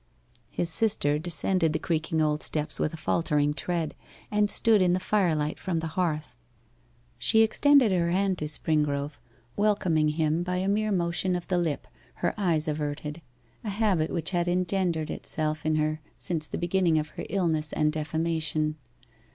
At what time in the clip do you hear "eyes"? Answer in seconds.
12.35-12.67